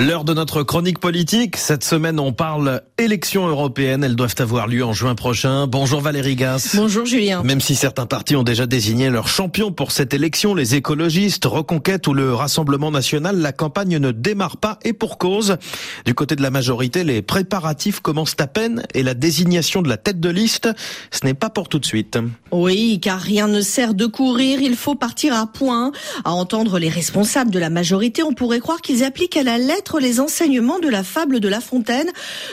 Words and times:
L'heure 0.00 0.24
de 0.24 0.32
notre 0.32 0.62
chronique 0.62 0.98
politique. 0.98 1.58
Cette 1.58 1.84
semaine, 1.84 2.18
on 2.18 2.32
parle 2.32 2.80
élections 2.96 3.46
européennes. 3.46 4.02
Elles 4.02 4.16
doivent 4.16 4.34
avoir 4.38 4.66
lieu 4.66 4.82
en 4.82 4.94
juin 4.94 5.14
prochain. 5.14 5.66
Bonjour 5.66 6.00
Valérie 6.00 6.36
Gas. 6.36 6.72
Bonjour 6.74 7.04
Julien. 7.04 7.42
Même 7.42 7.60
si 7.60 7.74
certains 7.74 8.06
partis 8.06 8.34
ont 8.34 8.42
déjà 8.42 8.64
désigné 8.64 9.10
leur 9.10 9.28
champion 9.28 9.72
pour 9.72 9.92
cette 9.92 10.14
élection, 10.14 10.54
les 10.54 10.74
écologistes, 10.74 11.44
Reconquête 11.44 12.06
ou 12.06 12.14
le 12.14 12.32
Rassemblement 12.32 12.90
national, 12.90 13.40
la 13.40 13.52
campagne 13.52 13.98
ne 13.98 14.10
démarre 14.10 14.56
pas 14.56 14.78
et 14.84 14.94
pour 14.94 15.18
cause. 15.18 15.58
Du 16.06 16.14
côté 16.14 16.34
de 16.34 16.40
la 16.40 16.50
majorité, 16.50 17.04
les 17.04 17.20
préparatifs 17.20 18.00
commencent 18.00 18.36
à 18.38 18.46
peine 18.46 18.84
et 18.94 19.02
la 19.02 19.12
désignation 19.12 19.82
de 19.82 19.90
la 19.90 19.98
tête 19.98 20.18
de 20.18 20.30
liste, 20.30 20.70
ce 21.10 21.26
n'est 21.26 21.34
pas 21.34 21.50
pour 21.50 21.68
tout 21.68 21.78
de 21.78 21.84
suite. 21.84 22.16
Oui, 22.52 23.00
car 23.02 23.20
rien 23.20 23.48
ne 23.48 23.60
sert 23.60 23.92
de 23.92 24.06
courir, 24.06 24.62
il 24.62 24.76
faut 24.76 24.94
partir 24.94 25.34
à 25.34 25.46
point. 25.46 25.92
À 26.24 26.32
entendre 26.32 26.78
les 26.78 26.88
responsables 26.88 27.50
de 27.50 27.58
la 27.58 27.68
majorité, 27.68 28.22
on 28.22 28.32
pourrait 28.32 28.60
croire 28.60 28.80
qu'ils 28.80 29.04
appliquent 29.04 29.36
à 29.36 29.42
la 29.42 29.58
lettre 29.58 29.89
les 29.98 30.20
enseignements 30.20 30.78
de 30.78 30.88
la 30.88 31.02
fable 31.02 31.40
de 31.40 31.48
La 31.48 31.60
Fontaine, 31.60 32.10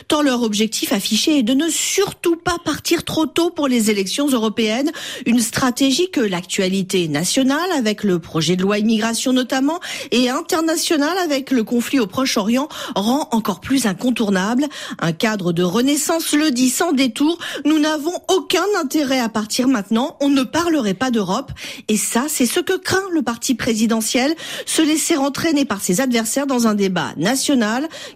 tant 0.08 0.22
leur 0.22 0.44
objectif 0.44 0.94
affiché 0.94 1.40
est 1.40 1.44
de 1.44 1.54
ne 1.54 1.70
surtout 1.70 2.36
pas 2.36 2.58
partir 2.64 3.04
trop 3.04 3.26
tôt 3.26 3.50
pour 3.50 3.68
les 3.68 3.92
élections 3.92 4.28
européennes, 4.28 4.92
une 5.26 5.40
stratégie 5.40 6.10
que 6.10 6.22
l'actualité 6.22 7.08
nationale, 7.08 7.72
avec 7.78 8.04
le 8.04 8.20
projet 8.20 8.56
de 8.56 8.62
loi 8.62 8.80
immigration 8.80 9.34
notamment, 9.34 9.80
et 10.12 10.30
internationale, 10.30 11.18
avec 11.18 11.52
le 11.52 11.64
conflit 11.64 12.00
au 12.00 12.08
Proche-Orient, 12.08 12.68
rend 12.96 13.28
encore 13.32 13.60
plus 13.60 13.86
incontournable. 13.86 14.66
Un 15.00 15.12
cadre 15.12 15.54
de 15.54 15.64
renaissance 15.64 16.34
le 16.34 16.52
dit 16.52 16.70
sans 16.70 16.94
détour, 16.94 17.38
nous 17.66 17.80
n'avons 17.80 18.14
aucun 18.30 18.66
intérêt 18.82 19.20
à 19.20 19.30
partir 19.30 19.68
maintenant, 19.68 20.18
on 20.22 20.30
ne 20.30 20.44
parlerait 20.44 20.94
pas 20.94 21.12
d'Europe, 21.12 21.52
et 21.88 21.98
ça, 21.98 22.26
c'est 22.28 22.46
ce 22.46 22.60
que 22.60 22.78
craint 22.78 23.04
le 23.12 23.22
parti 23.22 23.56
présidentiel, 23.56 24.36
se 24.66 24.82
laisser 24.82 25.18
entraîner 25.18 25.66
par 25.66 25.82
ses 25.82 26.02
adversaires 26.02 26.48
dans 26.48 26.68
un 26.68 26.76
débat 26.76 27.14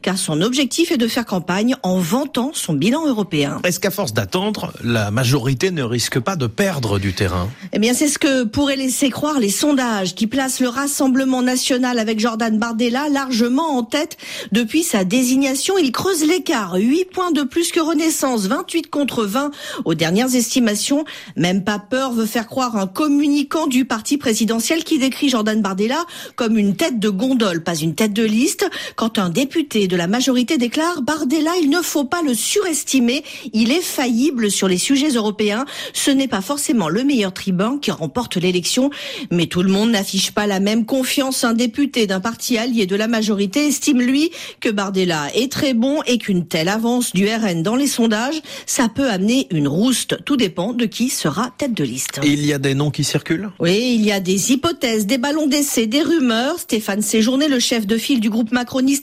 car 0.01 0.17
son 0.17 0.41
objectif 0.41 0.91
est 0.91 0.97
de 0.97 1.07
faire 1.07 1.25
campagne 1.25 1.75
en 1.83 1.99
vantant 1.99 2.51
son 2.53 2.73
bilan 2.73 3.05
européen. 3.05 3.59
Est-ce 3.63 3.79
qu'à 3.79 3.91
force 3.91 4.13
d'attendre, 4.13 4.73
la 4.83 5.11
majorité 5.11 5.71
ne 5.71 5.83
risque 5.83 6.19
pas 6.19 6.35
de 6.35 6.47
perdre 6.47 6.97
du 6.97 7.13
terrain? 7.13 7.49
Eh 7.73 7.79
bien, 7.79 7.93
c'est 7.93 8.07
ce 8.07 8.17
que 8.17 8.43
pourraient 8.43 8.75
laisser 8.75 9.09
croire 9.09 9.39
les 9.39 9.49
sondages 9.49 10.15
qui 10.15 10.27
placent 10.27 10.59
le 10.59 10.69
Rassemblement 10.69 11.41
national 11.41 11.99
avec 11.99 12.19
Jordan 12.19 12.57
Bardella 12.57 13.09
largement 13.09 13.77
en 13.77 13.83
tête 13.83 14.17
depuis 14.51 14.83
sa 14.83 15.03
désignation. 15.03 15.77
Il 15.77 15.91
creuse 15.91 16.23
l'écart, 16.23 16.75
8 16.75 17.05
points 17.05 17.31
de 17.31 17.43
plus 17.43 17.71
que 17.71 17.79
Renaissance, 17.79 18.47
28 18.47 18.89
contre 18.89 19.25
20 19.25 19.51
aux 19.85 19.93
dernières 19.93 20.35
estimations. 20.35 21.03
Même 21.35 21.63
pas 21.63 21.79
peur 21.79 22.13
veut 22.13 22.25
faire 22.25 22.47
croire 22.47 22.77
un 22.77 22.87
communicant 22.87 23.67
du 23.67 23.85
parti 23.85 24.17
présidentiel 24.17 24.83
qui 24.83 24.99
décrit 24.99 25.29
Jordan 25.29 25.61
Bardella 25.61 26.05
comme 26.35 26.57
une 26.57 26.75
tête 26.75 26.99
de 26.99 27.09
gondole, 27.09 27.63
pas 27.63 27.75
une 27.75 27.95
tête 27.95 28.13
de 28.13 28.23
liste. 28.23 28.69
Quand 29.01 29.17
un 29.17 29.31
député 29.31 29.87
de 29.87 29.95
la 29.95 30.05
majorité 30.05 30.59
déclare 30.59 31.01
Bardella, 31.01 31.49
il 31.59 31.71
ne 31.71 31.81
faut 31.81 32.03
pas 32.03 32.21
le 32.21 32.35
surestimer, 32.35 33.23
il 33.51 33.71
est 33.71 33.81
faillible 33.81 34.51
sur 34.51 34.67
les 34.67 34.77
sujets 34.77 35.09
européens. 35.09 35.65
Ce 35.91 36.11
n'est 36.11 36.27
pas 36.27 36.41
forcément 36.41 36.87
le 36.87 37.03
meilleur 37.03 37.33
tribun 37.33 37.79
qui 37.81 37.89
remporte 37.89 38.37
l'élection, 38.37 38.91
mais 39.31 39.47
tout 39.47 39.63
le 39.63 39.71
monde 39.71 39.89
n'affiche 39.89 40.33
pas 40.33 40.45
la 40.45 40.59
même 40.59 40.85
confiance. 40.85 41.43
Un 41.43 41.53
député 41.53 42.05
d'un 42.05 42.19
parti 42.19 42.59
allié 42.59 42.85
de 42.85 42.95
la 42.95 43.07
majorité 43.07 43.65
estime 43.65 44.01
lui 44.01 44.29
que 44.59 44.69
Bardella 44.69 45.29
est 45.33 45.51
très 45.51 45.73
bon 45.73 46.03
et 46.05 46.19
qu'une 46.19 46.45
telle 46.45 46.69
avance 46.69 47.11
du 47.11 47.27
RN 47.27 47.63
dans 47.63 47.75
les 47.75 47.87
sondages, 47.87 48.39
ça 48.67 48.87
peut 48.87 49.09
amener 49.09 49.47
une 49.49 49.67
rouste. 49.67 50.23
Tout 50.25 50.37
dépend 50.37 50.73
de 50.73 50.85
qui 50.85 51.09
sera 51.09 51.51
tête 51.57 51.73
de 51.73 51.83
liste. 51.83 52.19
il 52.23 52.45
y 52.45 52.53
a 52.53 52.59
des 52.59 52.75
noms 52.75 52.91
qui 52.91 53.03
circulent? 53.03 53.49
Oui, 53.59 53.95
il 53.95 54.05
y 54.05 54.11
a 54.11 54.19
des 54.19 54.51
hypothèses, 54.51 55.07
des 55.07 55.17
ballons 55.17 55.47
d'essai, 55.47 55.87
des 55.87 56.03
rumeurs. 56.03 56.59
Stéphane 56.59 57.01
Séjourné, 57.01 57.47
le 57.47 57.57
chef 57.57 57.87
de 57.87 57.97
file 57.97 58.19
du 58.19 58.29
groupe 58.29 58.51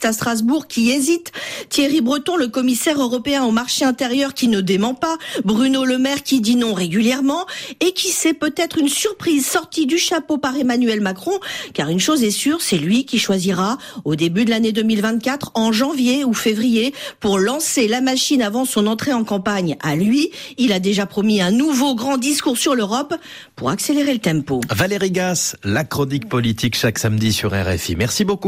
à 0.03 0.13
Strasbourg 0.13 0.67
qui 0.67 0.91
hésite, 0.91 1.31
Thierry 1.69 2.01
Breton, 2.01 2.35
le 2.35 2.47
commissaire 2.47 3.01
européen 3.01 3.43
au 3.43 3.51
marché 3.51 3.85
intérieur 3.85 4.33
qui 4.33 4.47
ne 4.47 4.61
dément 4.61 4.93
pas, 4.93 5.17
Bruno 5.43 5.83
Le 5.83 5.97
Maire 5.97 6.23
qui 6.23 6.41
dit 6.41 6.55
non 6.55 6.73
régulièrement 6.73 7.45
et 7.79 7.91
qui 7.93 8.09
sait 8.09 8.33
peut-être 8.33 8.77
une 8.77 8.87
surprise 8.87 9.45
sortie 9.45 9.85
du 9.85 9.97
chapeau 9.97 10.37
par 10.37 10.55
Emmanuel 10.55 11.01
Macron, 11.01 11.39
car 11.73 11.89
une 11.89 11.99
chose 11.99 12.23
est 12.23 12.31
sûre, 12.31 12.61
c'est 12.61 12.77
lui 12.77 13.05
qui 13.05 13.19
choisira 13.19 13.77
au 14.05 14.15
début 14.15 14.45
de 14.45 14.51
l'année 14.51 14.71
2024, 14.71 15.51
en 15.55 15.71
janvier 15.71 16.23
ou 16.23 16.33
février, 16.33 16.93
pour 17.19 17.39
lancer 17.39 17.87
la 17.87 18.01
machine 18.01 18.41
avant 18.41 18.65
son 18.65 18.87
entrée 18.87 19.13
en 19.13 19.23
campagne. 19.23 19.75
À 19.81 19.95
lui, 19.95 20.31
il 20.57 20.71
a 20.71 20.79
déjà 20.79 21.05
promis 21.05 21.41
un 21.41 21.51
nouveau 21.51 21.95
grand 21.95 22.17
discours 22.17 22.57
sur 22.57 22.75
l'Europe 22.75 23.15
pour 23.55 23.69
accélérer 23.69 24.13
le 24.13 24.19
tempo. 24.19 24.61
Valérie 24.69 25.11
Gas, 25.11 25.55
la 25.63 25.83
chronique 25.83 26.29
politique 26.29 26.75
chaque 26.75 26.99
samedi 26.99 27.33
sur 27.33 27.51
RFI. 27.51 27.95
Merci 27.95 28.25
beaucoup. 28.25 28.39